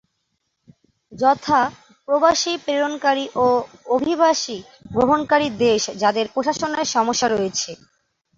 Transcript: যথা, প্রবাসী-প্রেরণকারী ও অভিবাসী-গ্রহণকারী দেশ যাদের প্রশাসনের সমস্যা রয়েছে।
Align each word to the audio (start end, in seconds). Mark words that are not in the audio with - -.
যথা, 1.11 1.59
প্রবাসী-প্রেরণকারী 2.07 3.25
ও 3.37 3.47
অভিবাসী-গ্রহণকারী 3.89 5.47
দেশ 5.63 5.81
যাদের 6.01 6.25
প্রশাসনের 6.33 6.87
সমস্যা 6.87 7.27
রয়েছে। 7.29 7.71